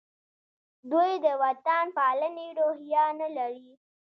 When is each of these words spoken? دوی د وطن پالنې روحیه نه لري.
دوی 0.91 1.11
د 1.25 1.27
وطن 1.43 1.85
پالنې 1.97 2.47
روحیه 2.59 3.05
نه 3.19 3.27
لري. 3.37 3.69